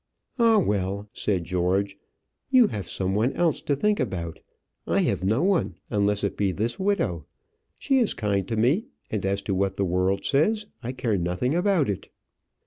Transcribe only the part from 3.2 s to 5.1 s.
else to think about. I